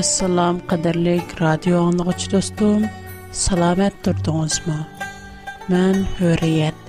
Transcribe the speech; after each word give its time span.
Assalom 0.00 0.56
qadirlik 0.70 1.26
radio 1.44 1.76
anlıqçı 1.88 2.28
do'stim 2.32 2.80
salomat 3.46 3.94
turdunuzmu? 4.04 4.76
Mən 5.70 5.96
hürriyet. 6.20 6.80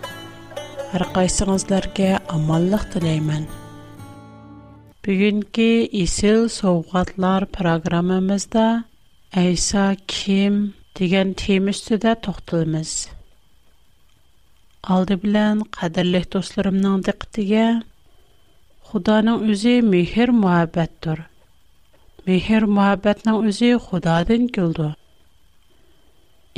har 0.93 1.04
qaysınızlarga 1.18 2.07
omonlik 2.38 2.84
tilayman 2.93 3.43
bugungi 5.07 5.68
isil 6.04 6.39
sovqatlar 6.61 7.41
programmamizda 7.57 8.63
Əysa 9.43 9.85
kim 10.15 10.54
degan 11.01 11.27
tema 11.43 11.70
üstüdə 11.75 12.11
toxtalımız. 12.27 12.91
Aldı 14.95 15.13
bilən 15.27 15.57
qadirlik 15.79 16.25
dostlarımın 16.38 16.97
diqqətinə 17.09 17.67
Xudanın 18.88 19.38
özü 19.51 19.75
mehr 19.93 20.29
muhabbətdir. 20.43 21.20
Mihir 22.27 22.63
muhabbetning 22.75 23.37
o'zi 23.47 23.69
Xudodan 23.86 24.43
keldi. 24.57 24.83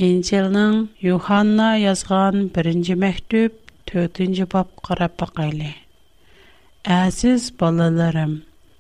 Injilning 0.08 0.76
Yohanna 1.10 1.70
yozgan 1.86 2.36
birinchi 2.58 2.96
maktub 3.04 3.52
4-bob 3.92 4.68
qarap 4.90 5.18
qayli. 5.40 5.72
Aziz 7.06 7.42
bolalarim, 7.64 8.34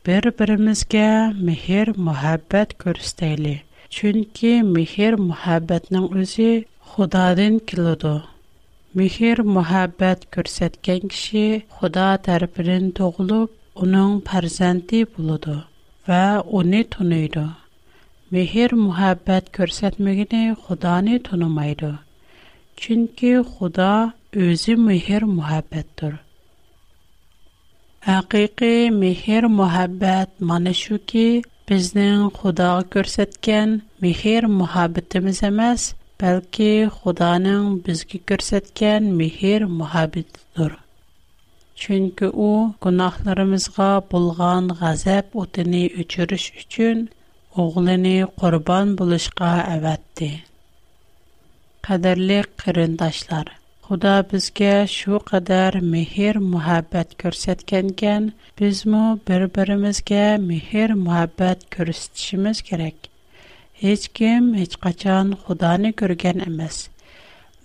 bir-birimizga 0.10 1.08
mehr 1.50 1.88
muhabbat 2.10 2.70
ko'rsating. 2.86 3.58
Chunki 3.98 4.54
mehr 4.74 5.14
muhabbatning 5.30 6.08
o'zi 6.24 6.50
Xudodan 6.94 7.56
keldi. 7.74 8.14
Mihir 9.04 9.38
muhabbat 9.58 10.20
ko'rsatgan 10.38 11.02
kishi 11.16 11.48
Xudo 11.80 12.10
tarafidan 12.30 12.86
tug'ilib, 13.02 13.50
uning 13.88 14.12
farzandi 14.34 15.00
bo'ldi 15.16 15.58
ва 16.10 16.24
уне 16.58 16.82
тउनेдо 16.94 17.44
мехер 18.34 18.72
мухаббат 18.84 19.46
көрсетməгенə 19.58 20.42
худаны 20.66 21.16
тونمайдо 21.28 21.90
чинки 22.82 23.32
худа 23.54 23.94
өзү 24.48 24.74
мехер 24.90 25.24
мухаббатdır 25.38 26.14
ҳақиқи 28.10 28.72
мехер 29.02 29.44
мухаббат 29.60 30.30
мана 30.50 30.74
шуки 30.84 31.30
бизнин 31.68 32.20
худа 32.38 32.70
көрсеткен 32.94 33.70
мехер 34.04 34.42
мухаббитimiz 34.60 35.40
эмас 35.52 35.82
бәлки 36.22 36.72
худаның 37.00 37.64
бизге 37.86 38.18
көрсеткен 38.30 39.02
мехер 39.22 39.62
мухаббит 39.80 40.30
chunki 41.84 42.28
u 42.48 42.50
gunohlarimizga 42.84 43.88
bo'lgan 44.12 44.68
g'azab 44.82 45.34
o'tini 45.42 45.82
o'chirish 46.04 46.46
uchun 46.62 47.02
o'g'lini 47.64 48.14
qurbon 48.44 48.94
bo'lishga 49.02 49.50
avatdi 49.76 50.30
qadrli 51.90 52.40
qarindoshlar 52.64 53.48
Xudo 53.88 54.14
bizga 54.30 54.70
shu 54.96 55.18
qadar 55.32 55.72
mehr 55.92 56.36
muhabbat 56.54 57.10
ko'rsatgangan 57.24 58.24
bizmi 58.62 59.04
bir-birimizga 59.28 60.24
mehr 60.48 60.96
muhabbat 61.04 61.68
ko'rsatishimiz 61.76 62.62
kerak 62.70 63.12
hech 63.84 64.06
kim 64.22 64.44
hech 64.62 64.76
qachon 64.88 65.36
xudoni 65.44 65.92
ko'rgan 66.04 66.40
emas 66.50 66.78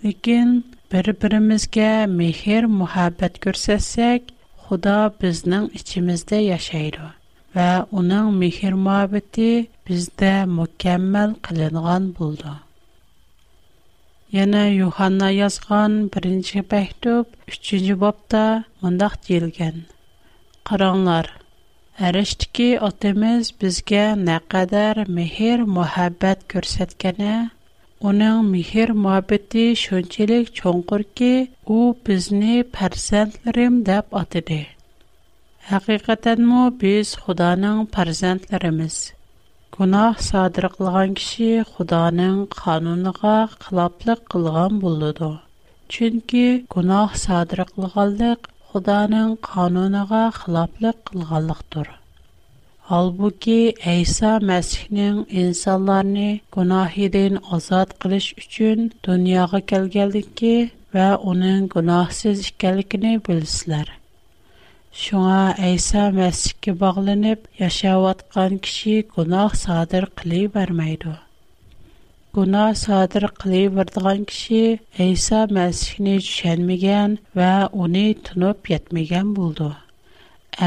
lekin 0.05 0.47
бір 0.91 1.07
бирімізге 1.19 1.91
михир-мухаббет 2.13 3.35
көрсәтсек, 3.43 4.31
худа 4.65 4.95
бізнің 5.21 5.67
ічімізде 5.79 6.39
яшайды. 6.49 7.05
Ва 7.57 7.67
уның 7.99 8.31
михир-мухаббети 8.41 9.69
бізде 9.89 10.31
мукэммэл 10.55 11.37
қылинған 11.47 12.09
булды. 12.17 12.55
Яна 14.39 14.65
Юханна 14.73 15.31
язған 15.35 15.95
бірінші 16.17 16.65
бақтуб, 16.75 17.31
үшчинжі 17.51 17.95
бапта 18.03 18.43
мұндах 18.83 19.15
дейлген. 19.27 19.79
Қыранлар, 20.71 21.31
әрэштіки 22.09 22.69
атимыз 22.89 23.53
бізге 23.63 24.03
нәкадар 24.27 25.05
михир-мухаббет 25.19 26.43
көрсәткене, 26.51 27.35
Уның 28.09 28.37
михир 28.51 28.91
муабидді 28.99 29.63
шунчелик 29.79 30.47
чонгур 30.59 31.01
ки, 31.19 31.49
у 31.75 31.91
бізни 32.07 32.63
пэрзентлерім 32.77 33.75
деп 33.89 34.15
адиди. 34.21 34.57
Хақиқатен 35.69 36.41
му 36.51 36.63
біз 36.83 37.11
худаның 37.27 37.83
пэрзентлеріміз. 37.97 38.97
Гунах 39.77 40.25
садыр 40.29 40.69
қылған 40.79 41.13
киши 41.21 41.51
худаның 41.75 42.41
қануныға 42.57 43.37
қылаплық 43.69 44.25
қылған 44.33 44.81
булуду. 44.85 45.31
Чынки 45.97 46.45
гунах 46.77 47.15
садыр 47.27 47.67
худаның 47.69 49.39
қануныға 49.51 50.25
Halbuki 52.93 53.73
İsa 54.01 54.37
Məsihnin 54.47 55.23
insanlarni 55.43 56.25
gunohidan 56.55 57.37
azod 57.57 57.89
qilish 58.03 58.25
uchun 58.41 58.81
dunyoga 59.07 59.59
kelganligi 59.71 60.51
va 60.97 61.05
uning 61.33 61.69
gunohsiz 61.75 62.39
ekanligini 62.49 63.13
bilsizlar. 63.29 63.87
Шуңа 65.03 65.37
Әйса 65.69 66.03
мәсікке 66.17 66.75
бағланып, 66.83 67.47
яшаватқан 67.63 68.59
кіші 68.67 68.97
гунах 69.15 69.55
садыр 69.61 70.09
қылей 70.21 70.51
бармайды. 70.57 71.15
Гунах 72.35 72.75
садыр 72.83 73.29
қылей 73.39 73.69
бардыған 73.77 74.27
кіші 74.33 74.63
Әйса 75.07 75.45
мәсікіне 75.59 76.19
түшенмеген 76.27 77.15
вә 77.39 77.53
оны 77.87 78.05
тұнып 78.29 78.75
етмеген 78.75 79.31
болды. 79.41 79.71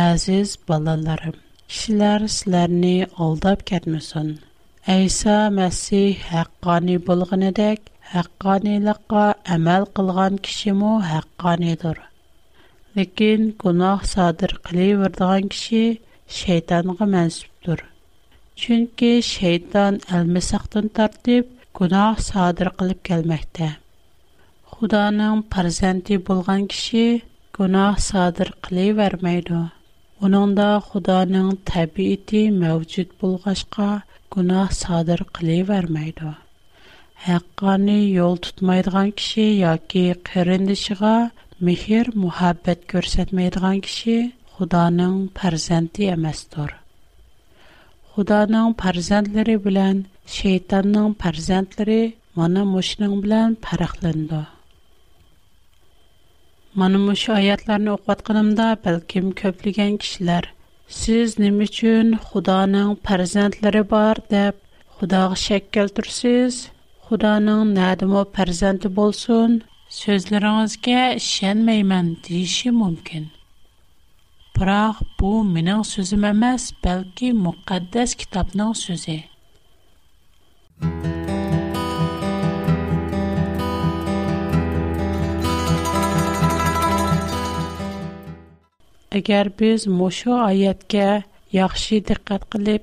Әзіз 0.08 0.56
балаларым. 0.72 1.44
Кишилар 1.72 2.22
силарни 2.32 3.06
олдап 3.26 3.62
кәрмесон. 3.69 4.26
Айса 4.94 5.36
Мэсси 5.58 6.02
хақкани 6.30 6.97
болған 7.06 7.44
едек, 7.50 7.80
хақкани 8.12 8.75
лақа 8.88 9.22
амал 9.56 9.86
қылған 10.00 10.36
кишиму 10.48 10.91
хақканидур. 11.10 11.98
Лекин, 12.98 13.47
кунах 13.62 14.04
садыр 14.10 14.54
қилий 14.66 14.92
вардаған 15.00 15.48
киши 15.54 15.80
шейтанға 16.41 17.08
мәнсупдур. 17.16 17.81
Чунки 18.64 19.12
шейтан 19.31 19.98
альмесақтын 20.20 20.92
тартип 21.00 21.48
кунах 21.81 22.20
садыр 22.28 22.75
қилип 22.82 23.00
келмәхті. 23.10 23.70
Худаным 24.75 25.42
паразенти 25.54 26.20
болған 26.31 26.69
киши 26.75 27.06
кунах 27.56 28.04
садыр 28.10 28.52
Оныңда 30.22 30.64
Худаның 30.88 31.47
тәбиәти 31.69 32.42
мәвҗүд 32.58 33.08
булгачка 33.22 33.86
гунаһ 34.36 34.69
садыр 34.80 35.22
кылывермәйди. 35.38 36.28
Haqqani 37.25 37.97
yol 38.12 38.34
tutmaydigan 38.44 39.10
kishi 39.19 39.44
yoki 39.62 40.04
qarindishiga 40.30 41.12
mehr 41.70 42.06
muhabbat 42.26 42.86
ko'rsatmaydigan 42.94 43.82
kishi 43.88 44.16
Худаның 44.58 45.14
farzandi 45.41 46.08
emasdir. 46.16 46.70
Худаның 48.14 48.75
farzandlari 48.82 49.56
bilan 49.66 50.04
shaytonning 50.38 51.10
farzandlari 51.25 52.00
mana 52.42 52.62
mushuning 52.76 53.14
bilan 53.25 53.56
farqlanadi. 53.66 54.44
Mana 56.76 56.98
bu 57.00 57.12
shu 57.22 57.30
oyatlarni 57.32 57.90
o'qiyotganimda 57.90 58.64
balkim 58.84 59.26
ko'pligan 59.40 59.92
kishilar 60.04 60.44
siz 61.00 61.34
nima 61.42 61.66
uchun 61.69 62.08
Xudoning 62.31 62.88
farzandlari 63.10 63.82
bor 63.93 64.20
deb 64.32 64.58
Xudoga 65.02 65.37
shak 65.44 65.69
keltirsiz? 65.76 66.54
Xudoning 67.10 67.62
nadimo 67.76 68.22
farzandi 68.40 68.90
bo'lsin? 68.99 69.54
So'zlaringizga 70.00 71.04
ishonmayman 71.22 72.08
deyishi 72.26 72.72
mumkin. 72.81 73.25
Biroq 74.58 74.99
bu 75.22 75.31
mening 75.54 75.87
so'zim 75.94 76.26
emas, 76.34 76.62
balki 76.88 77.31
muqaddas 77.46 78.10
kitobning 78.25 78.75
so'zi. 78.87 79.19
agar 89.16 89.46
biz 89.61 89.81
mushu 89.99 90.34
oyatga 90.49 91.05
yaxshi 91.61 91.96
diqqat 92.08 92.43
qilib 92.55 92.82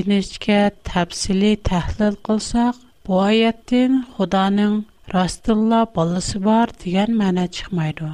inishga 0.00 0.58
tafsili 0.90 1.52
tahlil 1.68 2.14
qilsak 2.28 2.74
bu 3.08 3.12
oyatdan 3.28 3.92
xudoning 4.18 4.74
rostilla 5.14 5.80
bolasi 5.96 6.36
bor 6.48 6.66
degan 6.84 7.10
ma'no 7.22 7.46
chiqmaydi 7.58 8.10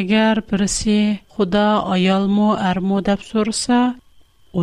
agar 0.00 0.34
birisi 0.50 0.98
xudo 1.36 1.64
ayolmi 1.98 2.50
armu 2.70 2.98
deb 3.10 3.20
so'rasa 3.30 3.78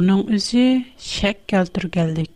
uning 0.01 0.21
o'zi 0.39 0.67
shak 1.13 1.37
keltirganlik 1.53 2.33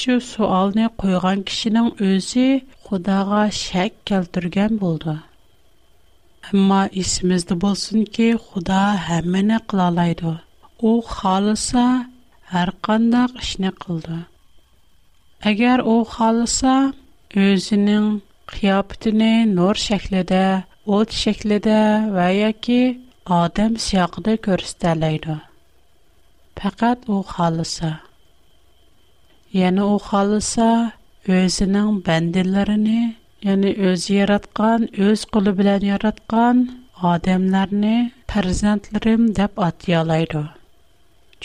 shu 0.00 0.14
savolni 0.32 0.84
qo'ygan 1.02 1.38
kishining 1.48 1.88
o'zi 2.10 2.48
xudoga 2.90 3.40
shak 3.64 3.92
keltirgan 4.10 4.72
bo'ldi 4.84 5.14
Әмма 6.52 6.78
исемездә 7.00 7.54
булсын 7.60 8.00
ки, 8.16 8.24
Худа 8.46 8.78
һәммәне 9.02 9.58
қылалайды. 9.72 10.24
алайды. 10.24 10.32
У 10.88 11.00
халыса 11.10 11.84
һәр 12.54 12.72
қылды. 12.82 13.38
эшне 13.42 13.70
кылды. 13.84 14.18
Әгәр 15.52 15.82
у 15.84 15.94
халыса 16.04 16.92
нор 19.54 19.76
шәкледә, 19.86 20.64
ол 20.86 21.06
шәкледә 21.10 22.10
ва 22.12 22.26
яки 22.32 23.00
адам 23.24 23.78
сиякыда 23.78 24.36
күрсәтәләйды. 24.36 25.40
Фақат 26.56 27.08
у 27.08 27.22
халыса. 27.22 28.00
Яни 29.62 29.80
у 29.94 29.98
халыса 29.98 30.70
өзінің 31.26 32.02
бәндәләрене 32.10 33.14
ya'ni 33.44 33.70
o'zi 33.88 34.10
yaratgan 34.20 34.80
o'z 35.06 35.20
quli 35.34 35.50
bilan 35.58 35.82
yaratgan 35.92 36.56
odamlarni 37.12 37.96
farzandlarim 38.32 39.22
deb 39.38 39.52
atyolaydi 39.68 40.40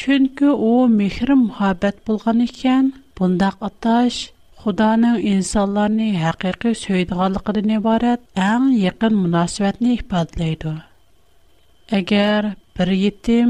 chunki 0.03 0.47
u 0.71 0.73
mehr 0.97 1.29
muhabbat 1.45 1.95
bo'lgan 2.11 2.37
ekan 2.47 2.85
bundaq 3.21 3.55
atash 3.69 4.19
Xudoning 4.63 5.19
insonlarni 5.33 6.07
haqiqiy 6.23 6.75
so'ydiganligidan 6.83 7.69
iborat 7.79 8.19
eng 8.51 8.65
yaqin 8.85 9.13
munosabatni 9.23 9.89
ifodalaydi. 9.99 10.73
Agar 11.99 12.41
bir 12.79 12.89
yetim 13.05 13.49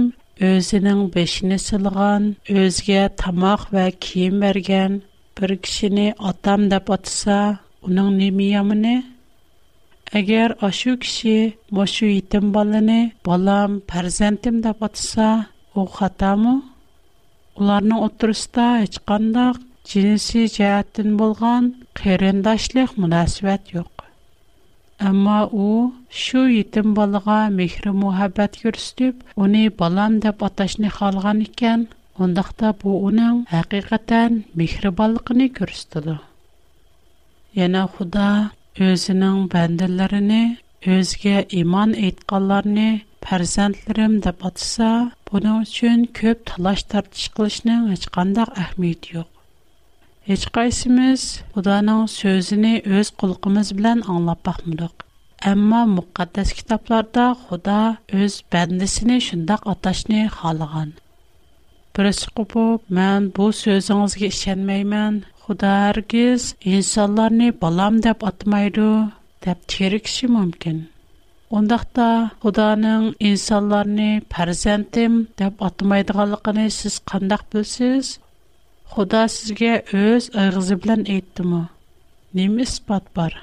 o'zining 0.49 1.01
beshini 1.15 1.57
silgan, 1.67 2.23
o'ziga 2.63 3.03
tamoq 3.23 3.61
va 3.77 3.85
kiyim 4.07 4.35
bergan 4.45 4.91
bir 5.39 5.49
kishini 5.67 6.07
otam 6.33 6.61
deb 6.75 6.85
otsa, 6.97 7.39
Уның 7.85 8.09
немия 8.17 8.63
му 8.63 8.73
не? 8.75 8.97
Агер 10.13 10.55
ашу 10.65 10.97
киши 10.99 11.55
ба 11.71 11.85
шу 11.87 12.05
итим 12.11 12.51
балыни 12.51 13.13
балам 13.23 13.79
пэрзентим 13.87 14.59
дап 14.61 14.83
атса, 14.83 15.47
у 15.75 15.85
хата 15.85 16.35
му? 16.35 16.61
Уларны 17.55 17.95
отырста 18.07 18.65
ачқандах 18.83 19.61
джинси 19.87 20.47
джаяттын 20.47 21.15
болған 21.15 21.71
қириндашлих 21.95 22.97
мунасивэт 22.97 23.71
йоқ. 23.73 23.95
Ама 24.99 25.47
у 25.51 25.93
шу 26.11 26.47
итим 26.51 26.93
балыга 26.93 27.47
михри 27.49 27.91
мухаббат 27.91 28.59
көрістіп, 28.59 29.23
уни 29.39 29.69
балам 29.69 30.19
дап 30.19 30.43
аташни 30.43 30.91
халған 30.99 31.41
ікен, 31.47 31.87
ондахта 32.19 32.73
бу 32.83 32.99
уның 33.07 33.47
yana 37.59 37.83
Худа 37.93 38.29
o'zining 38.87 39.39
bandalarini 39.53 40.43
o'ziga 40.95 41.37
iymon 41.59 41.91
etganlarni 42.09 42.89
farzandlarim 43.27 44.13
deb 44.27 44.37
atasa, 44.49 44.91
buning 45.29 45.57
uchun 45.65 45.99
ko'p 46.19 46.37
талаш 46.49 46.81
tartish 46.93 47.25
qilishning 47.37 47.81
hech 47.91 48.05
qanday 48.17 48.47
ahamiyati 48.61 49.07
yo'q. 49.17 49.27
Hech 50.29 50.45
qaysimiz 50.57 51.21
Xudoning 51.57 52.01
so'zini 52.19 52.73
o'z 52.99 53.07
qulqimiz 53.23 53.67
bilan 53.79 53.99
anglab 54.13 54.41
baqmadik. 54.49 54.95
Ammo 55.51 55.81
muqaddas 55.97 56.49
kitoblarda 56.59 57.25
Xudo 57.45 57.79
o'z 58.21 58.33
bandasini 58.55 59.17
shundoq 59.27 59.61
atashni 59.73 60.21
xohlagan. 60.37 60.89
Birisi 61.95 62.27
qopib, 62.39 62.79
"Men 62.99 63.21
bu 63.35 63.45
so'zingizga 63.63 64.27
ishonmayman. 64.33 65.15
Худа 65.49 65.75
аргиз 65.89 66.43
инсанларны 66.75 67.47
балам 67.61 67.95
деп 68.05 68.21
атмайды, 68.29 68.83
деп 69.45 69.63
терекши 69.73 70.27
мүмкін. 70.29 70.75
Ондақта 71.59 72.05
Худаның 72.43 73.07
инсанларны 73.29 74.05
парзентим 74.35 75.15
деп 75.41 75.63
атмайдығалықыны 75.69 76.67
сіз 76.77 76.99
қандақ 77.11 77.47
бөлсіз? 77.55 78.11
Худа 78.93 79.23
сізге 79.37 79.73
өз 80.03 80.29
ұйғызы 80.37 80.77
білен 80.85 81.07
ейтті 81.15 81.47
му? 81.49 81.63
Нем 82.37 82.61
іспат 82.67 83.09
бар? 83.17 83.33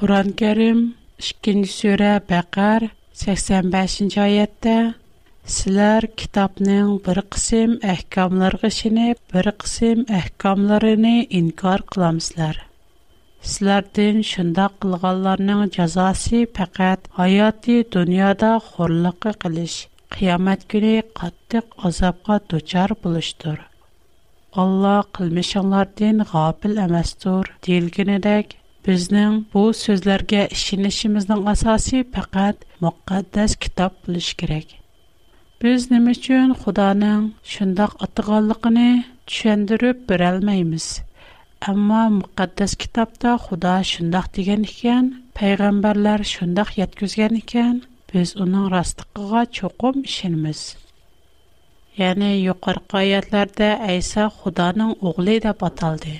Куран 0.00 0.34
кәрім, 0.42 0.82
2-й 1.30 1.70
сөре 1.76 2.16
бақар, 2.32 2.90
85-й 3.22 4.24
айетті, 4.26 4.78
Сілер 5.52 6.04
китапның 6.20 6.86
бір 7.06 7.18
қысым 7.34 7.72
әхкамларғы 7.94 8.68
шіне, 8.76 9.08
бір 9.32 9.48
қысым 9.64 9.98
әхкамларыны 10.18 11.10
инкар 11.38 11.82
қыламсылар. 11.96 12.60
Сілердің 13.52 14.22
шында 14.28 14.64
қылғаларының 14.84 15.60
жазасы 15.74 16.40
пәкәт 16.60 17.10
аяты 17.26 17.76
дүнияда 17.96 18.54
қорлықы 18.70 19.34
қылыш, 19.44 19.74
қиямет 20.16 20.64
күні 20.76 20.94
қаттық 21.20 21.74
азапқа 21.90 22.38
дучар 22.54 22.94
бұлыштыр. 23.04 23.58
Алла 24.64 24.94
қылмешанлардың 25.18 26.22
ғапіл 26.32 26.80
әмәстур 26.86 27.50
дейілгенедек, 27.68 28.54
біздің 28.88 29.36
бұл 29.52 29.76
сөзлерге 29.82 30.46
ішінішіміздің 30.56 31.44
асасы 31.56 32.00
пәкәт 32.16 32.64
мұқаддас 32.88 33.58
китап 33.66 34.00
бұлыш 34.08 34.32
керек. 34.40 34.72
biz 35.64 35.84
nima 35.92 36.10
uchun 36.16 36.50
xudoning 36.62 37.20
shundoq 37.52 37.92
atag'anligini 38.06 38.88
tushundirib 39.30 39.98
berolmaymiz 40.10 40.86
ammo 41.72 42.00
muqaddas 42.18 42.72
kitobda 42.82 43.32
xudo 43.44 43.70
shundoq 43.92 44.26
degan 44.38 44.62
ekan 44.72 45.06
payg'ambarlar 45.40 46.20
shundoq 46.32 46.70
yetkazgan 46.80 47.34
ekan 47.42 47.74
biz 48.10 48.28
uning 48.46 48.66
rostligiga 48.74 49.42
cho'qim 49.60 49.96
ishonamiz 50.10 50.60
ya'ni 52.02 52.28
yuqorqi 52.46 52.94
oyatlarda 53.02 53.68
ayso 53.94 54.24
xudoning 54.42 54.92
o'g'li 55.12 55.36
deb 55.48 55.58
ataldi 55.70 56.16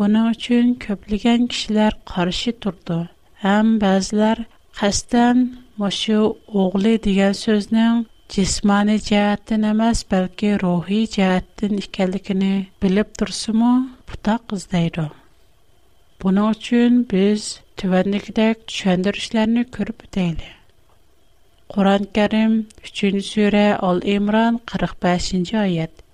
buning 0.00 0.26
uchun 0.34 0.66
ko'plagan 0.86 1.40
kishilar 1.52 1.92
qarshi 2.14 2.50
turdi 2.62 3.00
ham 3.46 3.66
ba'zilar 3.84 4.38
qasddan 4.82 5.36
mushu 5.84 6.20
o'g'li 6.64 6.94
degan 7.08 7.34
so'zning 7.48 7.98
jismoniy 8.32 8.98
jihatdan 9.08 9.62
emas 9.68 10.00
balki 10.12 10.48
ruhiy 10.62 11.04
jihatdan 11.14 11.76
ekanligini 11.82 12.50
bilib 12.84 13.12
tursimu 13.20 13.68
butaq 14.10 14.54
izlaydi 14.56 15.04
buning 16.24 16.48
uchun 16.56 16.98
biz 17.12 17.46
tuvandikidek 17.82 18.66
tushuntirishlarni 18.72 19.64
ko'rib 19.76 20.04
o'taylik 20.08 20.54
qur'oni 21.76 22.10
karim 22.20 22.58
uchinchi 22.90 23.24
sura 23.32 23.64
ol 23.90 24.04
imron 24.16 24.60
qirq 24.72 24.94
beshinchi 25.06 25.58
oyat 25.66 26.06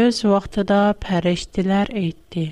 o'z 0.00 0.24
vaqtida 0.36 0.80
farishtalar 1.06 1.94
aytdi 2.04 2.46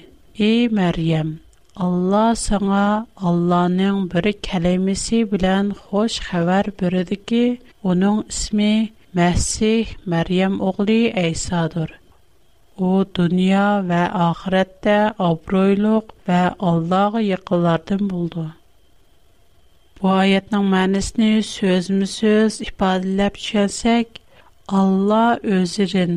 ey 0.50 0.60
maryam 0.82 1.32
Allah 1.76 2.34
sana 2.34 3.06
Allah'ın 3.16 4.10
bir 4.10 4.32
kelimesi 4.32 5.32
bilen 5.32 5.72
hoş 5.90 6.20
haber 6.20 6.64
verdi 6.82 7.24
ki 7.26 7.58
onun 7.82 8.24
ismi 8.28 8.90
Məsih 9.16 9.86
Məryəm 10.08 10.60
oğlu 10.60 10.92
İsa'dır. 11.30 11.90
O 12.78 13.04
dünya 13.14 13.82
və 13.90 14.02
axirətdə 14.26 14.94
abroyluq 15.18 16.12
və 16.28 16.54
Allah'a 16.70 17.20
yaxınlardan 17.26 18.06
buldu. 18.10 18.44
Bu 19.98 20.08
ayətin 20.22 20.62
mənasını 20.74 21.42
sözmüsüz 21.48 22.60
ifadələb 22.68 23.34
düşünsək, 23.40 24.06
Allah 24.68 25.38
özünün, 25.42 26.14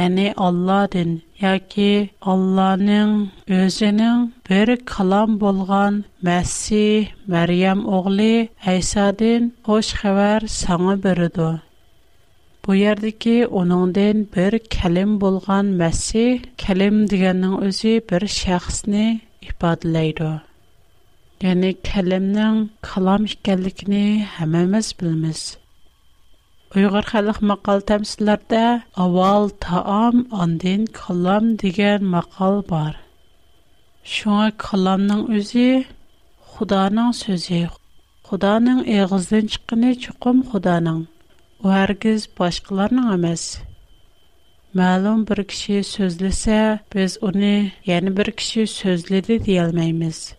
yəni 0.00 0.32
Allah'ın 0.48 1.14
яки 1.42 1.92
Алланың 2.32 3.12
өзенең 3.58 4.20
бер 4.48 4.70
калам 4.90 5.32
булган 5.40 5.96
Мәсси 6.28 6.82
Мәрйәм 7.34 7.80
оглы 7.96 8.28
Айсадин 8.72 9.48
хош 9.68 9.90
хәбәр 10.02 10.46
саңа 10.56 10.94
бирде. 11.06 11.48
Бу 12.62 12.76
ярдә 12.80 13.10
ки 13.24 13.34
оныңдан 13.62 14.22
бер 14.36 14.56
калем 14.76 15.16
булган 15.24 15.72
Мәсси 15.82 16.26
калем 16.66 17.04
дигәннең 17.12 17.58
үзе 17.70 17.96
бер 18.12 18.28
шәхесне 18.36 19.02
ифадлайды. 19.48 20.30
Яни 21.48 21.72
калемнең 21.90 22.68
калам 22.92 23.26
икәнлекне 23.32 24.06
һәммәбез 24.36 24.92
ایوگر 26.76 27.00
خلاخ 27.12 27.42
مقال 27.42 27.80
تمس 27.88 28.12
لرده 28.26 28.82
اول 29.04 29.48
تام 29.60 30.26
آن 30.30 30.56
دین 30.56 30.86
خلام 31.02 31.54
دیگر 31.54 31.98
مقال 32.14 32.60
بار 32.60 32.94
شما 34.02 34.50
خلام 34.58 35.00
نع 35.00 35.34
ازی 35.36 35.86
خدا 36.40 36.88
نع 36.88 37.12
سوزی 37.12 37.68
خدا 38.22 38.58
نع 38.58 38.82
اغزنش 38.86 39.58
کنی 39.68 39.94
چکم 40.02 40.36
خدا 40.52 40.78
نع 40.78 40.98
bir 41.62 41.66
هرگز 41.70 42.28
باشکلار 42.38 42.94
نع 42.98 43.16
مس 43.22 43.56
معلوم 44.74 45.24
bir 45.24 45.52
سوزل 45.80 46.30
سه 46.30 46.80
بس 46.94 47.18
اونه 47.22 47.72
یعنی 47.86 48.10
برکشی 48.10 48.66
سوزل 48.66 49.20
دی 49.20 49.38
دیال 49.44 49.70
میمیس 49.78 50.34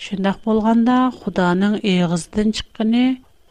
Шындақ 0.00 0.38
болганда 0.46 0.92
Худаның 1.14 1.74
иғыздан 1.88 2.52
чыққыны, 2.58 3.00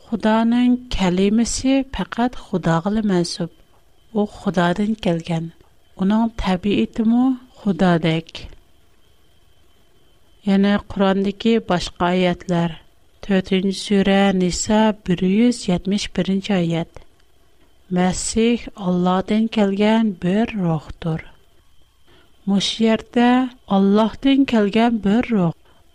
Худаның 0.07 0.71
кәлемесі 0.95 1.73
пәкәт 1.97 2.37
Худағылы 2.45 3.03
мәсіп. 3.11 3.51
У 4.17 4.25
Худадан 4.37 4.95
келген. 5.05 5.51
Оның 6.05 6.23
тәбиеті 6.43 7.05
му 7.11 7.25
Худадек. 7.59 8.33
Яны 10.49 10.71
Құрандығы 10.95 11.53
башқа 11.69 12.09
аятлар. 12.15 12.73
4-нче 13.29 13.77
сүре 13.83 14.17
Ниса 14.41 14.81
171-нче 15.05 16.57
аят. 16.57 16.89
Мәсих 17.99 18.65
Алладан 18.89 19.45
келген 19.59 20.13
бер 20.25 20.55
рухтур. 20.63 21.21
Мушиярда 22.49 23.29
Аллаһтан 23.67 24.49
келген 24.49 24.97
бер 25.09 25.29
рух. 25.37 25.53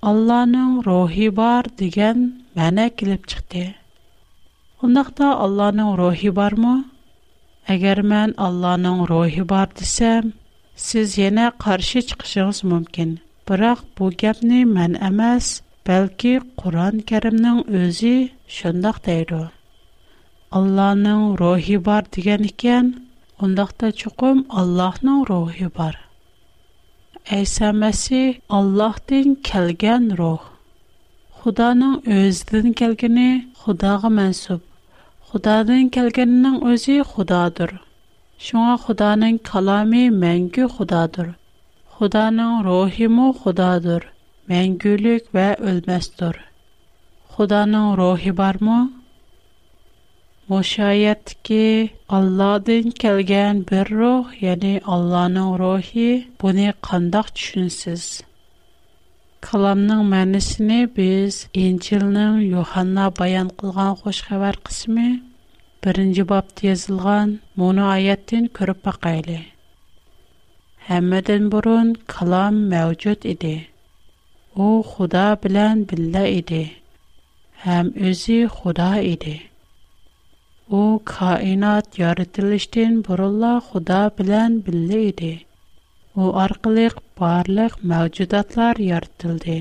Аллаһның 0.08 0.73
рухи 0.87 1.26
бар 1.37 1.66
дигән 1.82 2.18
мәнә 2.56 2.82
килеп 2.99 3.23
чыкты. 3.32 3.61
Ундакта 4.88 5.28
Аллаһның 5.44 5.92
рухи 6.00 6.28
бармы? 6.38 6.73
Әгәр 7.75 8.02
мен 8.11 8.34
Аллаһның 8.49 8.99
рухи 9.12 9.46
бар 9.52 9.70
дисәм, 9.78 10.28
сез 10.88 11.14
янә 11.20 11.46
каршы 11.66 12.02
чыгышыгыз 12.11 12.61
мөмкин. 12.73 13.14
Бирок 13.49 13.78
бу 13.96 14.11
гапны 14.25 14.61
мен 14.75 14.99
эмас, 15.08 15.49
бәлки 15.88 16.34
Куран 16.61 17.00
Кәримнең 17.12 17.64
өзи 17.80 18.14
шундак 18.58 19.00
дәйдо. 19.08 19.40
Аллаһның 20.61 21.30
рухи 21.40 21.78
бар 21.88 22.04
дигән 22.18 22.44
икән, 22.52 22.92
ундакта 23.40 23.88
чуқым 24.02 24.49
Аллаһның 24.50 25.25
рухи 25.32 25.73
бар. 25.80 25.96
əysəməsi 27.33 28.40
Allahdan 28.57 29.37
gələn 29.49 30.09
ruh. 30.19 30.43
Xudanın 31.40 31.95
özüdən 32.12 32.75
gəlgəni 32.76 33.28
Xudağa 33.64 34.11
mənsub. 34.19 34.61
Xudadan 35.31 35.88
gəlgəninin 35.97 36.59
özü 36.73 36.99
Xudadır. 37.14 37.73
Şuna 38.45 38.76
Xudanın 38.85 39.38
kalamı 39.38 40.04
məngü 40.25 40.69
Xudadır. 40.76 41.28
Xudanın 41.99 42.64
ruhimu 42.64 43.33
Xudadır. 43.40 44.02
Məngülük 44.49 45.25
və 45.35 45.49
ölməzdir. 45.73 46.37
Xudanın 47.37 47.95
ruhi 47.97 48.37
barmı? 48.37 48.78
Мошаятки 50.53 51.65
Алладын 52.17 52.91
келген 53.01 53.63
бір 53.71 53.89
рух, 53.97 54.33
яни 54.43 54.75
Алланың 54.95 55.55
рухи, 55.61 56.27
буни 56.43 56.67
қандақ 56.89 57.31
чүнсіз. 57.43 58.03
Каламның 59.47 60.03
мәнісіні 60.11 60.81
біз 60.99 61.39
Инчилның 61.63 62.37
Йоханна 62.45 63.07
баян 63.21 63.49
қылған 63.63 63.97
қош 64.03 64.21
хабар 64.29 64.59
қысымы, 64.69 65.07
бірінші 65.87 66.27
бап 66.35 66.53
тезілған 66.61 67.33
муну 67.63 67.89
аяттын 67.95 68.51
көріп 68.61 68.85
бақайлы. 68.91 69.39
Хәмеден 70.91 71.49
бұрын 71.57 71.97
калам 72.17 72.61
мәвжуд 72.75 73.25
иди. 73.33 73.55
О, 74.55 74.83
худа 74.85 75.27
білян 75.41 75.87
білля 75.95 76.27
иди. 76.37 76.63
Хәм 77.65 77.95
өзі 78.13 78.43
худа 78.59 78.93
Бу 80.75 80.85
хайнат 81.14 81.87
яртил 82.11 82.49
дин 82.75 82.93
Болла 83.09 83.52
Худа 83.66 83.99
белән 84.21 84.54
билән 84.69 84.88
билди. 84.97 85.33
У 86.23 86.25
аркылы 86.45 86.87
барлык 87.21 87.75
мавжудатлар 87.90 88.76
яртилди. 88.85 89.59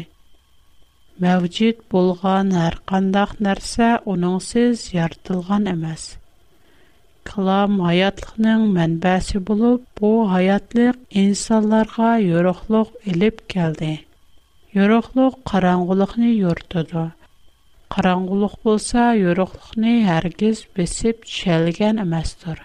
Мәүҗид 1.25 1.77
булган 1.93 2.49
һәр 2.61 2.79
қандақ 2.93 3.35
нәрса 3.49 3.91
униң 4.13 4.39
сөз 4.49 4.87
яртилған 4.97 5.69
эмас. 5.75 6.03
Клам 7.29 7.77
hayatлыкнинг 7.87 8.73
манбаси 8.79 9.39
булып, 9.51 9.81
бу 10.01 10.11
hayatлык 10.35 10.95
инсаларга 11.27 12.11
йөрөхлүк 12.29 12.89
илеп 13.13 13.37
келди. 13.53 13.93
Йөрөхлүк 14.75 15.35
qorong'ulik 17.95 18.53
bo'lsa 18.67 19.01
yo'riqlikni 19.23 19.93
hargiz 20.07 20.61
besib 20.79 21.23
tushalgan 21.31 22.05
emasdir 22.05 22.63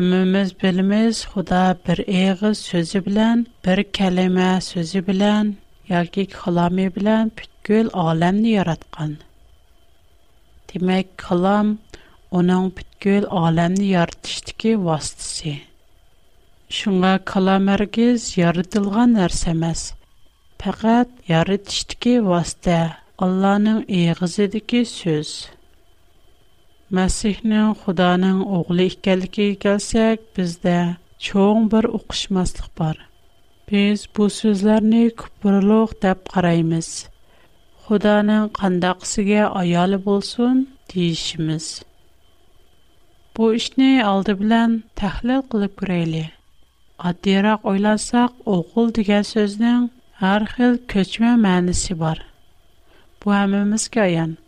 Мемез 0.00 0.48
пелимиз 0.60 1.16
Худа 1.30 1.62
бер 1.86 1.98
игъиз 2.26 2.58
сөзи 2.70 2.98
билан, 3.06 3.38
бир 3.64 3.78
калема 3.96 4.50
сөзи 4.70 5.00
билан, 5.08 5.46
ягки 5.98 6.26
Хулами 6.40 6.88
билан 6.90 7.30
бүткөл 7.36 7.88
аламны 7.94 8.50
яратқан. 8.60 9.12
Демек 10.68 11.08
калам 11.16 11.78
оның 12.32 12.68
бүткөл 12.76 13.24
аламны 13.30 13.86
яраттыштыки 14.00 14.74
вастсы. 14.86 15.60
Шунга 16.76 17.16
каламаргиз 17.32 18.34
ярытылған 18.40 19.16
нәрсе 19.16 19.54
эмес. 19.54 19.94
Фақат 20.60 21.08
яраттыштыки 21.28 22.18
васта 22.20 22.98
Алланың 23.16 23.80
игъизидики 23.88 24.82
сөз. 24.84 25.55
Masihning 26.94 27.74
Xudoning 27.82 28.40
o'g'li 28.56 28.84
ekanligiga 28.90 29.56
kelsak, 29.62 30.18
bizda 30.36 30.74
cho'ng 31.28 31.64
bir 31.72 31.84
o'qishmaslik 31.98 32.68
bor. 32.80 32.94
Biz 33.70 33.98
bu 34.16 34.24
so'zlarni 34.38 35.00
kufrliq 35.22 35.90
deb 36.04 36.18
qaraymiz. 36.34 36.90
Xudoning 37.88 38.44
qandaqsiga 38.60 39.42
ayoli 39.64 39.98
bo'lsin 40.08 40.54
deyishimiz. 40.94 41.66
Bu 43.36 43.44
ishni 43.60 43.90
oldi 44.12 44.32
bilan 44.44 44.70
tahlil 45.02 45.42
qilib 45.56 45.72
ko'raylik. 45.82 46.30
Addiroq 47.10 47.66
o'ylasak, 47.72 48.32
o'g'il 48.58 48.86
degan 49.00 49.24
so'zning 49.34 49.82
har 50.22 50.40
xil 50.54 50.72
ko'chma 50.94 51.32
ma'nisi 51.48 51.98
bor. 52.06 52.18
Bu 53.22 53.36
hammamizga 53.40 54.00
ayon. 54.10 54.38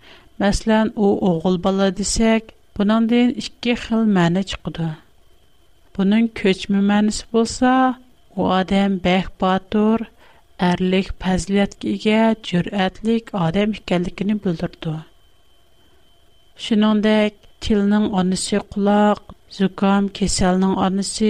Мәсәлән, 0.42 0.90
у 0.94 1.06
оғыл 1.28 1.56
бала 1.62 1.86
дисәк, 2.00 2.52
буныңдан 2.78 3.30
ике 3.42 3.72
хил 3.84 4.04
мәне 4.18 4.42
чыгыды. 4.50 4.90
Буның 5.96 6.28
көчмә 6.40 6.82
мәнисе 6.90 7.26
булса, 7.32 7.72
у 8.38 8.46
адам 8.56 8.94
бәх 9.06 9.32
батыр, 9.44 10.04
әрлек 10.68 11.10
фазиләткә 11.24 11.94
ия, 11.94 12.20
җөрәтлек 12.50 13.32
адам 13.46 13.74
икәнлегенә 13.80 14.38
белдерде. 14.44 14.94
Шуныңдәк, 16.66 17.40
tilning 17.68 18.06
onisi 18.22 18.62
quloq 18.76 19.37
Зокам 19.50 20.08
кеселнең 20.18 20.72
орнысы 20.84 21.28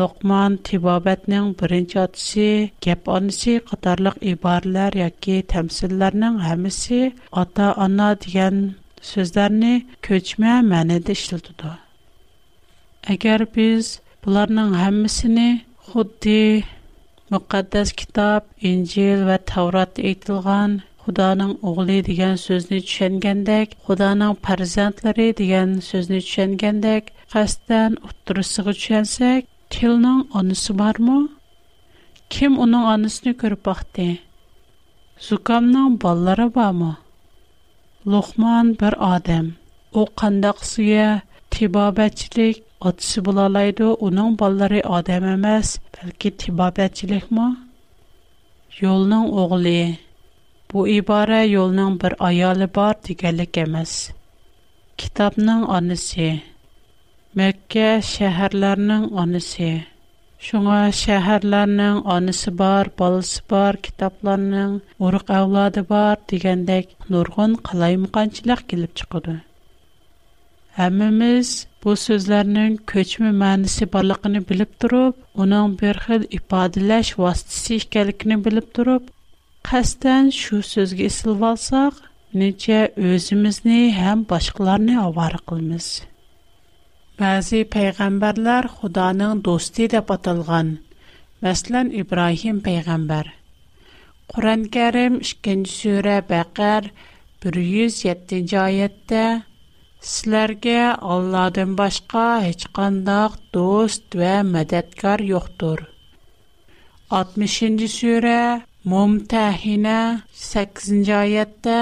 Луқман 0.00 0.56
тибабетнең 0.68 1.46
беренче 1.62 2.00
атсы, 2.02 2.44
кеп 2.86 3.08
аңсы, 3.14 3.54
ҡатәрлек 3.70 4.18
ибарәләр 4.32 4.98
яки 5.00 5.38
тәмсилләрнең 5.52 6.36
һәммесе 6.48 6.98
ата-ана 7.44 8.10
дигән 8.24 8.60
сүзләрне 9.12 9.72
көчмә 10.08 10.58
мәнәдә 10.68 11.16
иштәүтөдө. 11.16 11.72
Әгәр 13.14 13.46
без 13.56 13.94
буларның 14.26 14.76
һәммесені 14.82 15.48
хытти 15.88 16.36
муҡаддас 17.32 17.96
китап, 18.02 18.44
Инҗил 18.74 19.24
ва 19.30 19.38
Таврот 19.54 19.96
әйтілгән 19.98 20.82
Худаның 21.04 21.56
оғлы 21.70 21.98
дигән 22.04 22.36
сүзне 22.42 22.78
түшәнгәндә, 22.84 23.58
Худаның 23.88 24.38
парҙатыре 24.46 25.32
дигән 25.40 25.74
сүзне 25.84 26.20
түшәнгәндә 26.24 26.94
qasddan 27.34 27.92
o'ttirisiga 28.06 28.72
tushansak 28.78 29.42
tilning 29.74 30.18
onasi 30.40 30.72
bormi 30.80 31.14
kim 32.34 32.52
uning 32.64 32.84
onasini 32.92 33.32
ko'rib 33.40 33.62
boqdi 33.68 34.04
zukamning 35.28 35.92
ballari 36.04 36.46
bormi 36.58 36.90
luqmon 38.14 38.66
bir 38.82 38.94
odam 39.12 39.46
u 39.98 40.00
qandoq 40.22 40.58
suya 40.70 41.08
tibobatchilik 41.56 42.56
otisi 42.92 43.18
bo'lolaydi 43.30 43.88
uning 44.10 44.30
ballari 44.44 44.80
odam 44.98 45.22
emas 45.36 45.68
balki 45.96 46.28
tibobatchilikmi 46.44 47.48
yo'lning 48.82 49.26
o'g'li 49.44 49.76
bu 50.70 50.78
ibora 50.98 51.42
yo'lning 51.56 51.92
bir 52.06 52.12
ayoli 52.30 52.68
bor 52.78 52.94
deganlik 53.10 53.52
emas 53.66 53.92
kitobning 55.04 55.62
onasi 55.80 56.28
Мәккә 57.38 57.84
шәһәрләрнең 58.06 59.06
анысы. 59.20 59.68
Шуңа 60.48 60.74
шәһәрләрнең 60.98 61.96
анысы 62.16 62.52
бар, 62.60 62.90
балысы 63.00 63.40
бар, 63.52 63.78
китапларның 63.86 64.76
урык 65.06 65.32
авлады 65.38 65.82
бар 65.88 66.20
дигәндәк 66.32 66.92
нургын 67.14 67.56
қалай 67.70 67.96
мұқанчылак 68.04 68.62
килеп 68.74 68.94
чыкты. 69.00 69.34
Әммәбез 70.86 71.50
бу 71.86 71.96
сүзләрнең 72.04 72.78
көчме 72.92 73.34
мәнисе 73.40 73.90
барлыгын 73.96 74.38
билеп 74.52 74.78
торып, 74.84 75.18
уның 75.44 75.74
бер 75.82 76.00
хил 76.06 76.28
ифадәләш 76.40 77.12
вастысы 77.24 77.80
икәнлеген 77.82 78.46
билеп 78.46 78.70
торып, 78.78 79.10
қастан 79.72 80.30
шу 80.42 80.62
сүзгә 80.70 81.10
исылып 81.10 81.42
алсак, 81.50 81.98
нечә 82.44 82.84
өзимизне 82.94 83.88
һәм 83.98 84.28
Бәзі 87.20 87.58
пейгамбарлар 87.72 88.66
Худаның 88.78 89.40
досты 89.48 89.84
деп 89.90 90.08
аталған. 90.14 90.70
Мәсілен, 91.46 91.90
Ибрахим 92.00 92.56
пәйғамбар. 92.64 93.28
Құран 94.32 94.64
кәрім 94.76 95.20
2 95.48 95.54
сөрі 95.74 96.16
бәқәр 96.30 96.88
107 97.44 98.56
айетті 98.62 99.20
Сілерге 100.08 100.80
Алладың 101.14 101.76
башка 101.82 102.24
әчқандақ 102.48 103.36
дост 103.58 104.16
вә 104.22 104.34
мәдәткар 104.50 105.22
йоқтур. 105.28 105.84
60 107.14 107.84
сөрі 107.94 108.36
Мумтәхіне 108.94 109.98
8 110.42 111.14
айетті 111.22 111.78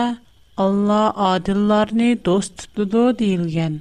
Алла 0.67 1.01
адылларыны 1.33 2.13
дост 2.21 2.67
тұтуду 2.67 3.07
дейілген. 3.17 3.81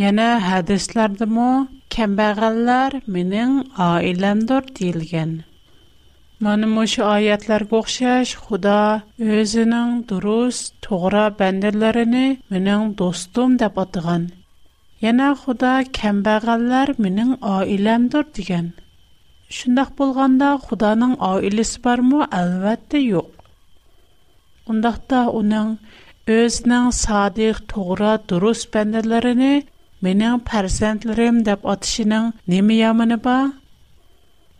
Яна 0.00 0.26
хадисләрдемо 0.42 1.46
кәмбәгәлләр 1.94 2.94
минең 3.14 3.56
аиләмдөр 3.86 4.68
дилгән. 4.78 5.32
Моны 6.46 6.68
мош 6.74 6.94
аятлар 7.06 7.64
гохшаш 7.72 8.30
Худа 8.44 8.76
өзенең 9.38 9.90
дурус 10.12 10.60
тугра 10.86 11.24
бәндәләренә 11.40 12.22
минең 12.54 12.86
достым 13.02 13.58
дип 13.62 13.76
атыган. 13.84 14.24
Яна 15.06 15.28
Худа 15.42 15.72
кәмбәгәлләр 15.98 16.94
минең 17.06 17.34
аиләмдөр 17.56 18.30
дигән. 18.38 18.70
Шундый 19.58 19.90
булганда 19.98 20.52
Худаның 20.70 21.16
аилесе 21.32 21.82
бармы? 21.88 22.22
Әлбәттә 22.40 23.02
юк. 23.04 23.44
Ундакта 24.68 25.26
уның 25.42 25.76
өзенең 26.38 26.88
садих 27.02 27.60
тугра 27.74 28.14
дурус 28.32 28.64
бәндәләренә 28.78 29.52
Менің 30.04 30.36
пәрсәндлерім 30.48 31.40
деп 31.46 31.66
атышының 31.70 32.28
немі 32.52 32.76
ямыны 32.78 33.16
ба? 33.24 33.32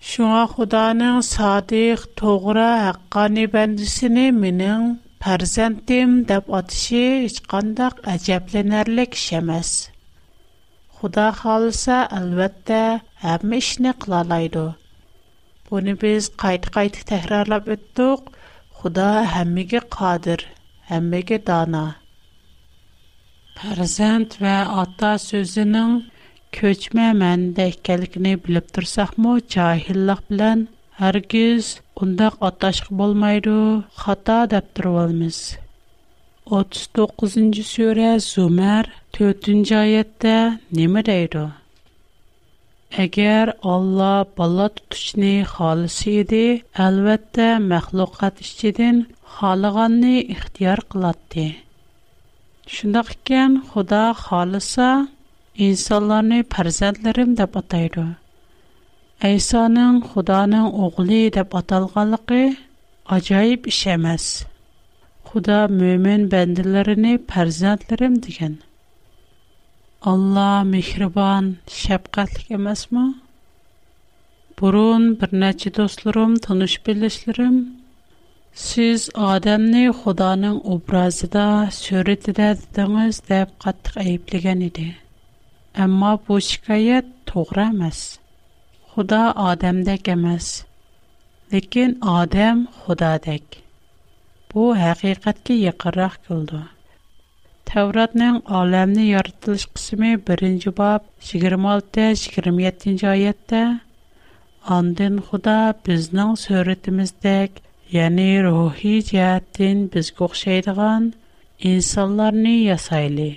Шуңа 0.08 0.40
Худаның 0.50 1.22
садих, 1.28 2.02
тоғра, 2.20 2.64
әққани 2.88 3.46
бәндісіні 3.54 4.26
менің 4.40 4.84
пәрсәндім 5.26 6.18
деп 6.32 6.52
атышы 6.58 7.00
ішқандақ 7.30 8.02
әжәбленерлік 8.16 9.16
шәмәс. 9.22 9.72
Худа 11.00 11.26
қалыса 11.40 12.02
әлбәттә 12.18 12.82
әмі 13.36 13.62
ішіне 13.64 13.94
қылалайды. 14.04 14.66
Бұны 15.70 15.96
біз 16.04 16.28
қайт-қайт 16.44 17.00
тәкрарлап 17.12 17.72
өттіқ, 17.78 18.28
Худа 18.80 19.10
әмеге 19.40 19.80
қадыр, 19.96 20.44
әмеге 20.98 21.40
дана. 21.50 21.86
farzand 23.62 24.30
va 24.42 24.56
ota 24.82 25.08
so'zining 25.28 25.90
ko'chma 26.58 27.08
ma'nida 27.22 27.62
ekanligini 27.72 28.30
bilib 28.44 28.66
tursaqmi 28.76 29.32
johillik 29.54 30.20
bilan 30.32 30.58
hargiz 31.00 31.66
undoq 32.06 32.34
atashqa 32.50 32.92
bo'lmaydi 33.00 33.56
xato 34.04 34.38
deb 34.54 34.66
turvolmiz 34.78 35.38
o'ttiz 36.60 36.82
to'qqizinchi 37.00 37.64
sura 37.74 38.08
zumar 38.30 38.84
to'rtinchi 39.18 39.74
oyatda 39.84 40.36
nima 40.80 41.00
deydi 41.12 41.44
agar 43.04 43.46
olloh 43.74 44.16
bola 44.42 44.66
tutishni 44.80 45.34
xohlasa 45.54 46.10
edi 46.22 46.44
albatta 46.86 47.48
maxluqot 47.74 48.36
ichidan 48.48 48.96
xohlaganni 49.36 50.16
ixtiyor 50.38 50.78
qiladi 50.96 51.44
shundoq 52.74 53.08
ekan 53.16 53.52
xudo 53.70 54.02
xohlasa 54.24 54.88
insonlarni 55.66 56.40
farzandlarim 56.54 57.30
deb 57.40 57.52
ataydi 57.60 58.04
aysoning 59.28 59.96
xudoning 60.12 60.66
o'g'li 60.86 61.20
deb 61.38 61.50
atalganligi 61.60 62.42
ajoyib 63.16 63.60
ish 63.72 63.84
emas 63.96 64.24
xudo 65.30 65.58
mo'min 65.80 66.20
bandalarini 66.34 67.14
farzandlarim 67.32 68.14
degan 68.28 68.54
alloh 70.12 70.58
mehribon 70.72 71.44
shafqatli 71.80 72.48
emasmi 72.60 73.06
burun 74.60 75.02
bir 75.22 75.30
necha 75.44 75.68
do'stlarim 75.80 76.32
tanish 76.48 76.76
bilishlarim 76.86 77.56
Сиз 78.58 79.02
адамны 79.24 79.82
Худаның 80.02 80.56
образыда 80.76 81.42
сүрәтдә 81.74 82.46
дидегез 82.62 83.20
дип 83.28 83.52
катты 83.64 83.92
айыплаган 84.02 84.64
иде. 84.68 84.86
Әмма 85.84 86.16
бу 86.26 86.40
шикаят 86.42 87.06
туры 87.30 87.62
эмас. 87.68 88.00
Худа 88.90 89.20
адамдак 89.50 90.08
эмас. 90.16 90.48
Ләкин 91.52 91.94
адам 92.02 92.66
Худадак. 92.78 93.60
Бу 94.50 94.74
хакыйкатькә 94.74 95.54
якынрак 95.60 96.18
булды. 96.28 96.60
Тавратның 97.70 98.40
аламны 98.62 99.06
яртылыш 99.12 99.68
кысымы 99.70 100.10
1нче 100.18 100.74
баб 100.82 101.06
26-27 101.30 103.06
аятта 103.14 103.62
Андын 104.82 105.20
Худа 105.30 105.58
безнең 105.86 106.34
сүрәтимиздәк 106.46 107.62
Яни, 107.90 108.26
рухи 108.42 108.92
джияттин 109.02 109.80
біз 109.90 110.10
куқшайдыған 110.14 111.06
инсаларни 111.70 112.52
ясайли. 112.70 113.30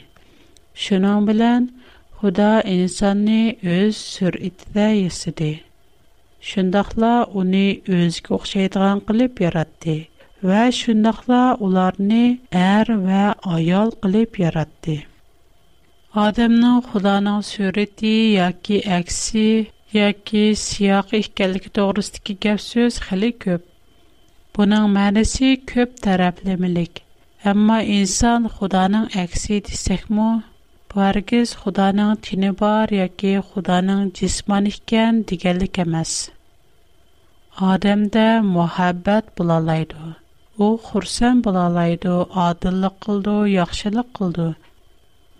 Шынан 0.83 1.25
билан, 1.25 1.65
худа 2.19 2.59
инсанни 2.73 3.55
үз 3.65 3.97
сүр 4.11 4.37
итдай 4.49 4.99
ясиди. 5.07 5.49
Шындахла 6.51 7.25
уни 7.41 7.81
үз 7.89 8.19
куқшайдыған 8.29 9.01
қилип 9.09 9.41
ярадди. 9.47 9.97
Ва 10.45 10.67
шындахла 10.81 11.57
уларни 11.59 12.21
әр 12.61 12.93
ва 13.09 13.23
аял 13.57 13.89
қилип 14.05 14.37
ярадди. 14.43 14.99
Адамна 16.27 16.75
худана 16.91 17.39
сүр 17.49 17.81
итдий, 17.87 18.37
яки 18.37 18.83
әкси, 19.01 19.49
яки 19.97 20.51
сияқ 20.67 21.17
іхкаліки 21.23 21.73
доғрыстыки 21.73 22.37
кәпсөз 22.47 23.07
хали 23.09 23.33
көп. 23.33 23.69
Bunun 24.57 24.85
mənası 24.95 25.47
köp 25.69 25.93
tərəfləmilik. 26.05 26.99
Amma 27.51 27.77
insan 27.95 28.43
Xudanın 28.57 29.07
əksi 29.23 29.55
desəkmü, 29.69 30.25
bu 30.91 31.01
hərgiz 31.01 31.53
Xudanın 31.61 32.19
tini 32.27 32.51
var 32.59 32.93
yoki 32.97 33.31
Xudanın 33.47 34.03
cisman 34.19 34.69
ikən 34.73 35.23
digərlik 35.31 35.79
emas. 35.85 36.13
Adəmdə 37.71 38.27
muhabbət 38.51 39.33
bulalaydı. 39.41 40.03
O 40.63 40.69
xursan 40.85 41.41
bulalaydı, 41.49 42.13
adillıq 42.47 42.95
qıldı, 43.07 43.35
yaxşılıq 43.59 44.09
qıldı. 44.19 44.47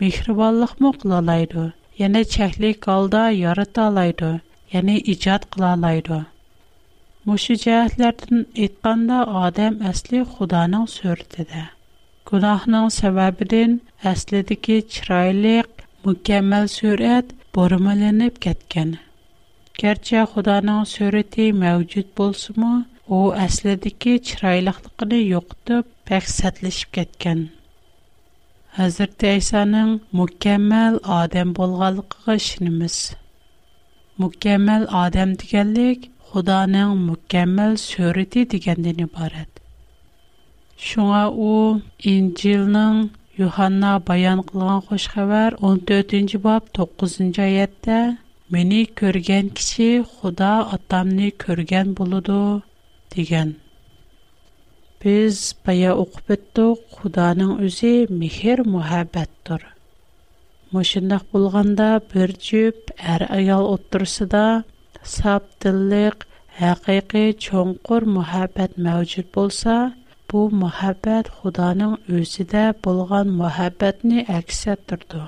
Mehribanlıqmı 0.02 0.93
qılalaydı. 1.04 1.69
Yəni 2.02 2.26
çəklik 2.38 2.82
qalda 2.89 3.28
yaratalaydı. 3.43 4.38
Yəni 4.78 4.97
icad 5.15 5.52
qılalaydı. 5.58 6.23
Мушу 7.29 7.55
жаһатлардан 7.59 8.39
айтканда 8.59 9.17
адам 9.45 9.75
әсли 9.91 10.23
Худаның 10.31 10.81
сүрәтидә. 10.93 11.62
Гунахның 12.31 12.89
сәбәбидән 12.95 13.77
әслидәге 14.12 14.75
чирайлык, 14.95 15.86
мукаммал 16.09 16.67
сүрәт 16.73 17.31
бормаланып 17.59 18.41
кеткән. 18.47 18.91
Gerçi 19.83 20.25
Худаның 20.33 20.81
сүрәте 20.95 21.47
мәвҗүд 21.63 22.12
булсымы, 22.19 22.73
у 23.07 23.21
әслидәге 23.45 24.17
чирайлыклыгын 24.31 25.15
юктып, 25.39 25.88
пәксәтлешеп 26.12 26.91
кеткән. 26.99 27.45
Хәзрәт 28.75 29.23
Әйсаның 29.36 29.99
мукаммал 30.12 30.99
адам 31.21 31.55
булганлыгыга 31.62 32.36
ишенмиз. 32.41 32.99
Мукаммал 34.19 34.89
адам 35.05 35.38
дигәнлек 35.43 36.09
Худаның 36.34 36.91
мүкәммәл 37.08 37.74
сөрәте 37.80 38.43
дигәндән 38.52 39.02
ибарат. 39.04 39.60
Шуңа 40.86 41.19
у 41.48 41.82
Инҗилнең 42.12 42.96
Юханна 43.41 43.91
баян 44.08 44.41
кылган 44.48 44.80
хуш 44.88 45.06
хәбәр 45.13 45.58
14нче 45.65 46.39
баб 46.48 46.72
9нче 46.80 47.43
аятта 47.46 48.00
"Мени 48.56 48.80
күргән 49.02 49.54
кеше 49.60 49.91
Худа 50.13 50.50
атамны 50.78 51.30
күргән 51.46 51.93
булыды" 52.02 52.39
дигән. 53.17 53.54
Без 55.06 55.43
бая 55.65 55.93
укып 56.06 56.28
беттек, 56.34 56.78
Худаның 56.98 57.54
үзе 57.69 57.93
мехер 58.24 58.65
мөхәббәттер. 58.74 59.62
Мошындак 60.74 61.30
булганда 61.32 61.91
бер 62.15 62.34
җүп 62.50 62.89
әр 63.17 63.30
аял 63.30 63.69
отырсыда 63.76 64.48
sapdillik 65.13 66.23
haqiqiy 66.60 67.29
cho'nqur 67.45 68.03
muhabbat 68.17 68.71
mavjud 68.88 69.27
bo'lsa 69.38 69.75
bu 70.32 70.41
muhabbat 70.63 71.25
xudoning 71.38 71.95
o'zida 72.17 72.65
bo'lgan 72.88 73.27
muhabbatni 73.41 74.19
aks 74.39 74.60
ettirdi 74.73 75.23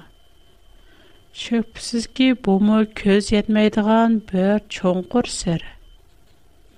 shubsizki 1.44 2.28
bumi 2.50 2.80
ko'z 3.02 3.32
yetmaydigan 3.38 4.12
bir 4.32 4.54
cho'nqur 4.78 5.28
sir 5.40 5.62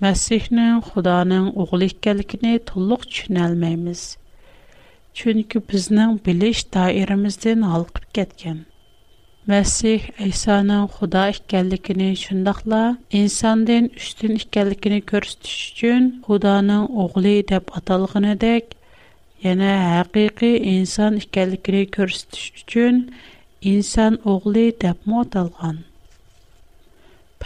masihning 0.06 0.80
xudoning 0.88 1.46
o'g'li 1.64 1.90
ekanligini 1.94 2.54
to'liq 2.72 3.02
tushunolmaymiz 3.12 4.02
chunki 5.20 5.62
bizning 5.70 6.12
bilish 6.30 6.62
doiramizdan 6.78 7.68
olqib 7.74 8.04
ketgan 8.20 8.58
Məsih 9.48 10.00
İsa'nın 10.28 10.84
Xuda 10.94 11.20
ikənligini, 11.32 12.08
şundaqla 12.22 12.80
insandan 13.20 13.86
üstün 14.02 14.34
ikənligini 14.36 14.98
göstəriş 15.12 15.54
üçün 15.70 16.10
Xudanın 16.26 16.82
oğlu 17.04 17.22
deyə 17.26 17.60
atalğanıdək, 17.80 18.74
yəni 19.46 19.70
həqiqi 19.92 20.50
insan 20.74 21.16
ikənligini 21.22 21.80
göstəriş 21.96 22.60
üçün 22.60 23.00
insan 23.72 24.20
oğlu 24.34 24.54
deyə 24.82 24.92
atalğan. 25.24 25.80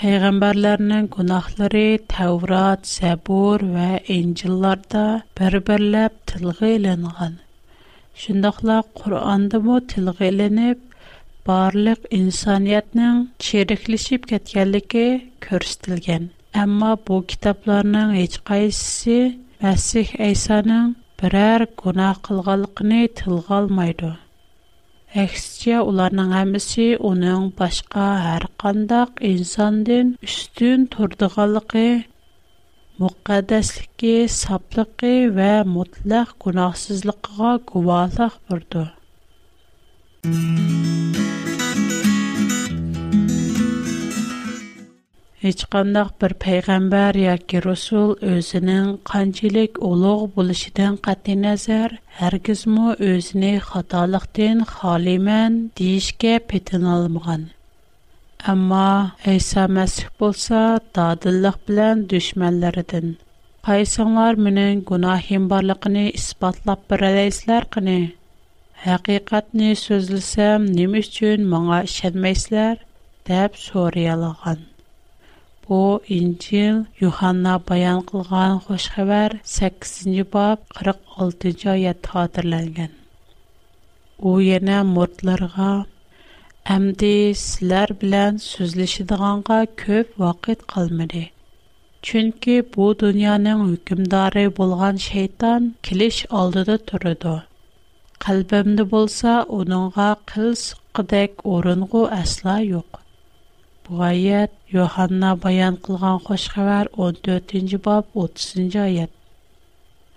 Peyğəmbərlərinin 0.00 1.06
günahları 1.16 1.86
Tevrat, 2.16 2.82
Səbur 2.96 3.62
və 3.76 3.88
İncillərdə 4.18 5.06
bir-birləb 5.38 6.18
tilğə 6.32 6.74
elinğan. 6.80 7.38
Şundaqla 8.24 8.80
Qur'anda 9.00 9.62
mı 9.68 9.84
tilğə 9.94 10.18
elinib 10.32 10.88
barlıq 11.48 12.02
insaniyyətinin 12.16 13.16
çirikləşib 13.44 14.26
ketkənligi 14.32 15.06
göstərilgan. 15.46 16.28
Amma 16.64 16.90
bu 17.08 17.16
kitabların 17.32 18.12
heç 18.18 18.36
qaysısı 18.50 19.16
Məsih 19.64 20.08
İsa'nın 20.30 20.92
birər 21.22 21.64
günah 21.82 22.16
qılğanlığını 22.28 23.00
tilgə 23.22 23.54
almaydı. 23.58 24.12
Əksicə 25.24 25.80
onların 25.88 26.32
hamısı 26.34 26.86
onun 27.10 27.48
başqa 27.58 28.06
hər 28.26 28.46
qandaq 28.64 29.22
insandan 29.30 30.14
üstün 30.28 30.86
turduğanlığı, 30.94 31.88
müqəddəsliyi, 33.02 34.14
saflığı 34.40 35.12
və 35.40 35.52
mutlaq 35.76 36.34
günahsızlığına 36.46 37.52
guvahlıq 37.74 38.34
verdi. 38.52 38.84
Һич 45.42 45.64
кандак 45.72 46.12
бер 46.24 46.34
пайгамбар 46.44 47.18
яки 47.20 47.62
русул 47.64 48.12
özенең 48.34 48.92
канҗылык 49.12 49.80
улыг 49.88 50.22
булышыдан 50.36 51.00
катенәзер 51.08 51.96
һәргиз 52.20 52.62
мо 52.76 52.94
özне 53.08 53.50
хаталыктан 53.72 54.62
халиман 54.74 55.58
диешкә 55.82 56.36
петинен 56.52 56.86
алымган. 56.94 57.48
әмма 58.54 58.86
Иса 59.36 59.66
мәсх 59.80 60.06
булса 60.24 60.64
та 60.94 61.10
адлык 61.18 61.58
белән 61.72 62.06
düşмәндәр 62.14 62.82
иден. 62.86 63.14
Кайсылар 63.70 64.42
менән 64.50 64.86
гунаһим 64.92 65.48
барлыгыны 65.56 66.10
испатлап 66.22 66.86
бара 66.94 67.12
Хақиқатны 68.82 69.68
сөзлесем, 69.80 70.62
ним 70.76 70.96
үчүн 70.98 71.42
маңа 71.52 71.76
ишенмейсиләр? 71.88 72.78
деп 73.28 73.52
Bu 73.74 74.54
Бу 75.68 75.76
Инжил 76.08 76.80
bayan 76.98 77.62
баян 77.68 78.00
кылган 78.02 78.58
хош 78.58 78.88
8-нче 78.96 80.24
бап 80.24 80.60
46-нче 80.82 81.68
аят 81.70 82.06
хатırlанган. 82.06 82.90
У 84.18 84.40
яна 84.40 84.82
мортларга 84.82 85.86
әмди 86.66 87.32
сизләр 87.44 87.92
белән 88.02 88.40
сөзлешидиганга 88.48 89.60
көп 89.84 90.18
вакыт 90.18 90.66
калмады. 90.74 91.28
Чөнки 92.02 92.62
бу 92.74 92.90
дөньяның 93.04 93.62
хөкемдары 93.68 94.50
булган 94.50 94.98
шайтан 94.98 95.74
килеш 95.82 96.26
алдыда 96.30 96.78
турыды. 96.78 97.42
qalbimda 98.26 98.84
bo'lsa 98.94 99.30
uningga 99.58 100.04
qil 100.32 100.50
suqqidek 100.66 101.32
o'rinqu 101.52 102.02
asla 102.20 102.54
yo'q 102.72 103.00
bu 103.86 103.92
oyat 104.10 104.52
yohanna 104.76 105.30
bayon 105.44 105.74
qilgan 105.88 106.18
xush 106.28 106.44
14 106.68 107.74
bob 107.88 108.04
30 108.26 108.78
oyat 108.86 109.12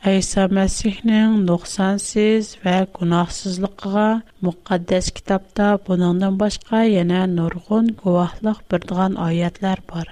Әйса 0.10 0.44
Мәсихнең 0.56 1.32
нұқсансыз 1.48 2.50
вә 2.66 2.74
күнахсызлықыға 2.98 4.04
мұқаддәс 4.48 5.08
китапта 5.18 5.70
бұныңдан 5.88 6.36
башқа 6.42 6.82
яна 6.90 7.24
нұрғын 7.32 7.88
гуахлық 8.04 8.60
бірдіған 8.74 9.16
аятлар 9.30 9.82
бар. 9.90 10.12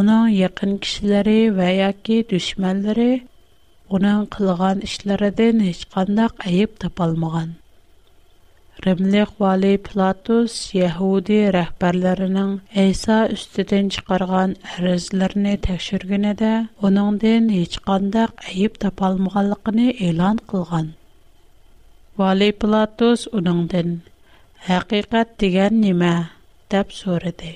Оның 0.00 0.26
яқын 0.38 0.74
кішілері 0.82 1.36
вә 1.60 1.68
яки 1.84 2.18
дүшмәлері 2.32 3.10
Уның 3.96 4.24
кылган 4.32 4.80
эшләрендә 4.86 5.44
һеч 5.66 5.84
кандай 5.92 6.26
айып 6.46 6.72
тапалмаган. 6.82 7.52
Ремле 8.86 9.22
Квале 9.28 9.70
Платос, 9.86 10.56
Яһуди 10.78 11.36
рәхбәрләренең 11.56 12.50
Иса 12.82 13.16
үстәдән 13.36 13.86
чыгарган 13.96 14.50
әризләренә 14.74 15.54
тәкъшергендә, 15.68 16.50
уныңдә 16.88 17.32
һеч 17.54 17.78
кандай 17.88 18.28
айып 18.50 18.76
тапалмаганлыгыне 18.84 19.88
эйлан 20.10 20.42
кылган. 20.52 20.92
Вале 22.24 22.50
Платос 22.66 23.24
уңдан 23.32 23.96
"Һақиқат 24.68 25.34
дигән 25.44 25.80
нимә?" 25.86 26.12
дип 26.76 26.92
сорады. 27.00 27.54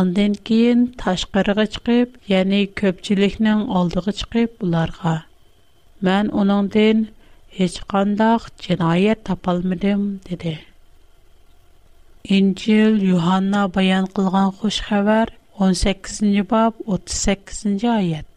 Аң 0.00 0.14
ден 0.20 0.34
кин 0.50 0.88
ташкарыга 1.04 1.66
чыгып, 1.76 2.16
ягъни 2.36 2.64
көччиликнең 2.82 3.66
алдыгы 3.82 4.12
чыгып, 4.20 4.62
Mən 6.06 6.30
ден 6.74 7.00
heç 7.56 7.74
qandaq 7.90 8.46
cinayət 8.62 9.20
tapalmadım, 9.28 10.20
dedi. 10.30 10.54
İncil 12.38 12.96
Yuhanna 13.10 13.60
bayan 13.76 14.06
qılğan 14.16 14.50
xoş 14.62 14.76
xəbər 14.88 15.28
18-ci 15.66 16.42
bab 16.54 16.74
38-ci 16.98 17.88
ayət. 18.00 18.30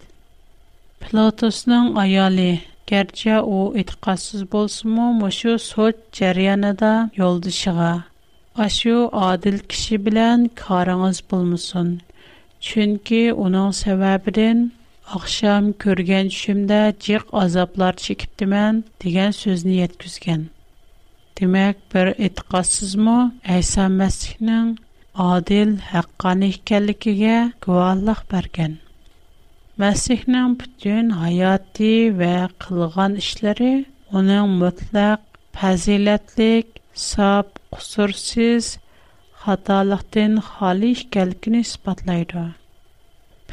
Platosunun 1.02 1.92
ayali 2.06 2.62
Gerçi 2.90 3.32
o 3.32 3.60
etiqadsız 3.82 4.44
bolsunmu, 4.52 5.06
məşu 5.22 5.54
soç 5.62 5.96
cəryanında 6.18 6.92
yoldışığa. 7.16 7.88
Aşu 8.66 8.98
adil 9.22 9.58
kişi 9.72 9.96
bilən 10.06 10.44
karınız 10.62 11.24
bulmusun. 11.32 11.90
Çünki 12.68 13.24
onun 13.34 13.72
səbəbindən 13.80 14.60
Ахшам 15.14 15.66
көрген 15.84 16.30
чүшімдә 16.34 16.78
цирк 17.06 17.28
азаплар 17.42 17.94
чекіпті 18.04 18.46
мән, 18.54 18.80
диген 19.04 19.36
сөз 19.40 19.62
нияд 19.68 19.92
күзген. 20.04 20.46
Димәк, 21.40 21.78
бір 21.94 22.10
итқасызма 22.28 23.18
Айсан 23.58 24.00
Мәсихнің 24.00 24.72
адил-хаккани 25.26 26.50
хикялікиге 26.56 27.36
куваллах 27.62 28.24
бәрген. 28.34 28.74
bütün 29.80 30.58
бүтін 30.64 31.14
хаяти 31.22 31.92
вә 32.24 32.34
қылған 32.66 33.18
ішләри 33.22 33.72
уның 34.22 34.58
мөтләк 34.64 35.22
пәзиләтлик, 35.60 36.82
сап, 37.06 37.62
қусурсиз, 37.78 38.72
хаталахтын 39.46 40.40
хали 40.42 40.96
хикялікини 40.96 41.64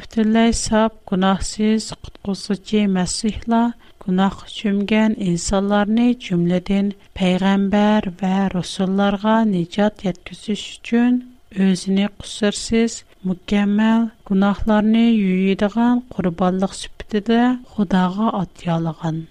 Bütünləy 0.03 0.49
sap, 0.59 0.93
günahsız, 1.09 1.85
qutquzucu 2.05 2.79
Məsihla 2.95 3.59
günah 4.05 4.35
çümgən 4.55 5.13
insanlarını 5.29 6.07
cümlədən 6.25 6.89
peyğəmbər 7.19 8.09
və 8.21 8.31
rusullarga 8.55 9.37
nicat 9.53 10.03
yetkizüş 10.07 10.63
üçün 10.77 11.13
özünü 11.67 12.07
qüsursuz, 12.17 12.93
mükəmməl 13.31 14.01
günahlarını 14.31 15.05
yuyidigan 15.23 16.03
qurbanlıq 16.17 16.73
sübtidə 16.81 17.39
Xudağa 17.77 18.27
atyalığan. 18.43 19.23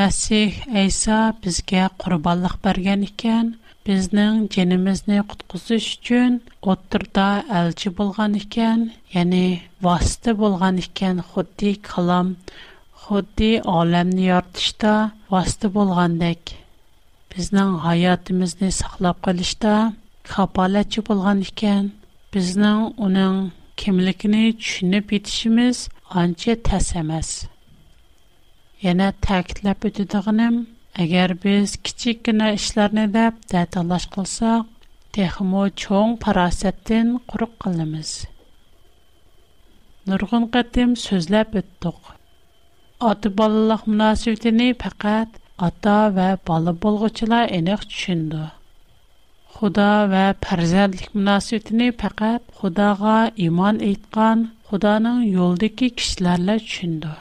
Məsih 0.00 0.50
İsa 0.84 1.20
bizə 1.48 1.88
qurbanlıq 2.04 2.60
bərgən 2.68 3.08
ikən, 3.12 3.46
bizning 3.86 4.36
jinimizni 4.54 5.18
qutqizish 5.32 5.88
uchun 5.96 6.32
o'ttirda 6.72 7.26
elchi 7.58 7.88
bo'lgan 7.98 8.32
ekan 8.42 8.80
ya'ni 9.16 9.42
vosita 9.86 10.30
bo'lgan 10.42 10.76
ekan 10.86 11.16
xuddi 11.32 11.70
qalam 11.90 12.26
xuddi 13.04 13.50
olamni 13.78 14.24
yoritishda 14.32 14.92
vosita 15.34 15.66
bo'lgandek 15.76 16.42
bizning 17.32 17.70
hayotimizni 17.86 18.70
saqlab 18.80 19.18
qolishda 19.28 19.74
kapolatchi 20.32 21.00
bo'lgan 21.10 21.38
ekan 21.50 21.84
bizning 22.34 22.80
uning 23.06 23.34
kimligini 23.80 24.42
tushunib 24.62 25.06
yetishimiz 25.18 25.76
ancha 26.22 26.52
tas 26.68 26.88
emas 27.02 27.28
yana 28.86 29.08
ta'kidlab 29.26 29.78
o'tadiganim 29.88 30.54
Әгәр 31.04 31.32
без 31.42 31.72
кичек 31.86 32.20
кенә 32.26 32.46
эшләрне 32.58 33.02
дә 33.14 33.24
тәталаш 33.54 34.04
кылсак, 34.14 34.68
техмо 35.16 35.64
чоң 35.82 36.14
парасәттен 36.22 37.10
курык 37.32 37.50
кылмыз. 37.64 38.12
Нургын 40.12 40.46
кәтем 40.54 40.94
сүзләп 41.02 41.52
үттек. 41.62 42.00
Аты 43.10 43.32
балалык 43.42 43.84
мөнәсәбәтен 43.90 44.62
фақат 44.86 45.36
ата 45.68 45.98
ва 46.16 46.30
бала 46.52 46.72
булгычлар 46.86 47.52
энек 47.58 47.84
төшүнде. 47.92 48.46
Худа 49.58 49.90
ва 50.14 50.24
фәрзәндлек 50.48 51.12
мөнәсәбәтен 51.18 51.92
фақат 52.04 52.48
Худага 52.62 53.18
иман 53.50 53.84
әйткән, 53.90 54.48
Худаның 54.70 55.24
юлдагы 55.28 55.92
кишләрләр 55.96 56.64
төшүнде. 56.64 57.16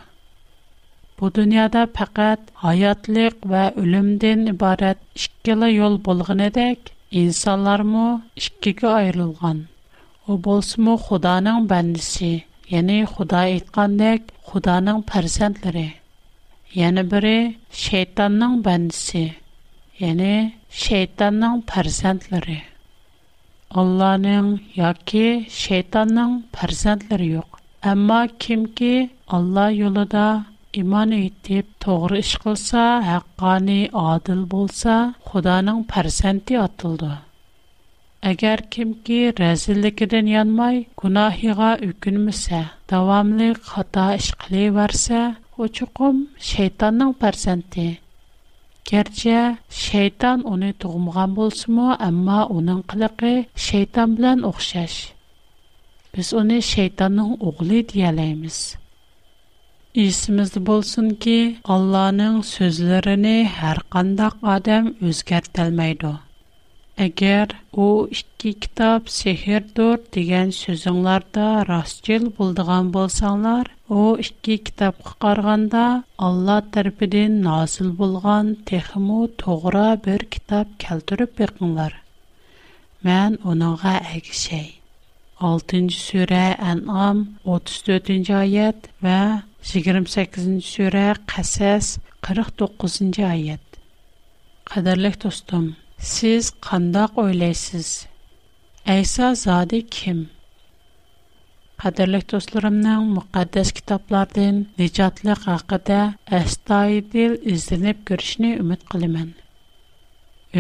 Бу 1.20 1.28
дөньяда 1.36 1.82
фақат 1.98 2.42
хаятлык 2.62 3.46
ва 3.52 3.60
өлүмдән 3.82 4.42
ибарат 4.54 5.00
иккилә 5.20 5.70
юл 5.74 5.94
булган 6.08 6.42
идек, 6.50 6.90
инсанлармы 7.20 8.08
иккегә 8.42 8.92
айрылган. 8.96 9.62
У 10.28 10.36
булсымы 10.48 10.98
Худаның 11.06 11.62
бәндәсе, 11.72 12.32
яни 12.74 12.98
Худа 13.14 13.46
әйткәндәк, 13.52 14.28
Худаның 14.50 15.00
фәрсәндләре. 15.14 15.86
Яни 16.82 17.04
бире 17.14 17.36
шайтанның 17.84 18.58
бәндәсе, 18.68 19.24
яни 20.04 20.34
шайтанның 20.84 21.62
фәрсәндләре. 21.72 22.58
Алланың 23.86 24.52
яки 24.84 25.26
шайтанның 25.62 26.36
фәрсәндләре 26.60 27.30
юк. 27.38 27.62
Әмма 27.94 28.22
кимки 28.48 28.92
Алла 29.38 29.70
юлыда, 29.76 30.28
İmanıтеп 30.82 31.68
тугры 31.84 32.18
иш 32.26 32.32
кылса, 32.42 32.84
ҳаққани 33.12 33.82
адил 34.12 34.42
болса, 34.54 34.98
Худоaning 35.28 35.82
персенти 35.92 36.54
атылды. 36.68 37.12
Агар 38.30 38.60
кимги 38.74 39.22
резиликден 39.42 40.26
янмай, 40.42 40.76
гунаҳига 41.00 41.72
үкүнмесә, 41.90 42.60
давамлы 42.92 43.48
хата 43.72 44.08
иш 44.20 44.28
кылывырса, 44.42 45.22
учуқым 45.64 46.16
шейтанның 46.50 47.12
персенти. 47.24 47.88
Керчә 48.90 49.38
шейтан 49.84 50.40
уни 50.54 50.72
туғымган 50.82 51.36
булсымы, 51.40 51.88
әмма 52.10 52.40
уның 52.58 52.82
кылыгы 52.92 53.34
шейтан 53.68 54.18
белән 54.20 54.44
огышәш. 54.50 54.94
Без 56.14 56.34
уни 56.42 56.60
шейтанның 56.74 57.36
огылы 57.50 57.80
дияләймез. 57.94 58.60
Esimizdə 59.96 60.60
bolsun 60.68 61.12
ki, 61.24 61.36
Allahның 61.74 62.34
sözlərini 62.48 63.34
hər 63.60 63.78
qandaq 63.96 64.42
adam 64.54 64.90
özgərtəlməydi. 65.10 66.10
Əgər 67.06 67.54
o 67.86 67.86
ikki 68.18 68.52
kitab 68.66 69.08
sehirdir 69.20 70.02
degan 70.18 70.52
so'zinglarda 70.58 71.46
rostchil 71.70 72.28
bo'ldigan 72.40 72.92
bo'lsanglar, 72.98 73.72
u 74.02 74.18
ikki 74.26 74.58
kitobga 74.68 75.16
qaraganda 75.28 75.86
Alloh 76.30 76.60
tarafidan 76.76 77.40
nozil 77.48 77.94
bo'lgan 78.04 78.52
texmu 78.74 79.22
to'g'ri 79.46 79.86
bir 80.10 80.28
kitob 80.36 80.78
keltirib 80.86 81.36
beqinglar. 81.40 81.92
Men 83.12 83.40
uningga 83.54 83.96
agishay. 84.18 84.68
6-sura 85.48 86.44
An'am 86.74 87.20
34-oyat 87.48 88.88
va 89.08 89.20
28-ci 89.66 90.60
surə 90.64 91.06
Qəssas 91.32 91.88
49-cu 92.28 93.24
ayət. 93.30 93.80
Qədərlik 94.70 95.16
dostum, 95.24 95.64
siz 96.10 96.52
qandaq 96.68 97.18
oylaysiz? 97.24 97.88
Əysa 98.96 99.32
zadı 99.42 99.80
kim? 99.98 100.20
Qadirlik 101.82 102.28
dostlarımның 102.32 103.10
müqəddəs 103.18 103.74
kitablardan 103.80 104.62
nicatlıq 104.80 105.42
haqqında 105.50 106.00
əstayidil 106.40 107.36
izlənib 107.56 108.06
görüşünü 108.12 108.54
ümid 108.62 108.86
qılımən. 108.94 109.34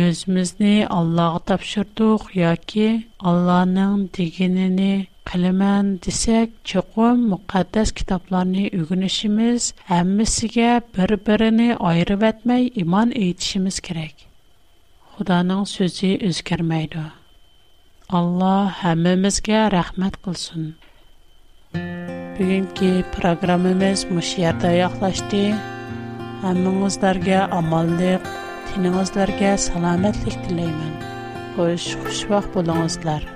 Özümüzni 0.02 0.76
Allah'a 1.00 1.39
tapşırdıq 1.54 2.28
ya 2.41 2.56
ki, 2.56 2.88
Allah'ın 3.20 4.10
diginini 4.18 4.91
Qaleman 5.30 5.88
diseq 6.06 6.50
çoqon 6.72 7.18
muqaddas 7.32 7.90
kitablarni 8.00 8.66
o'g'unishimiz 8.80 9.64
hammisiga 9.92 10.72
bir-birini 10.98 11.66
ayirib 11.90 12.22
atmay 12.30 12.64
imon 12.84 13.10
etishimiz 13.22 13.80
kerak. 13.88 14.16
Xudoning 15.16 15.64
so'zi 15.76 16.12
o'z 16.30 16.38
karmaydi. 16.52 17.06
Alloh 18.20 18.72
hammamizga 18.84 19.62
rahmat 19.78 20.16
qilsin. 20.28 20.64
Bugungi 22.36 22.94
programamiz 23.18 24.00
mushiyata 24.16 24.72
yaqlashdi. 24.84 25.44
Hammangizlarga 26.46 27.40
omallik, 27.62 28.24
tinangizlarga 28.70 29.52
salomatlik 29.70 30.36
tilayman. 30.44 30.94
Oyshu 31.68 31.98
swoh 32.22 32.46
bo'losinglar. 32.58 33.35